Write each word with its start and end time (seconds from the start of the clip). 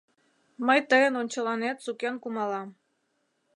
Мый 0.65 0.79
тыйын 0.89 1.13
ончыланет 1.21 1.77
сукен 1.85 2.15
кумалам. 2.23 2.69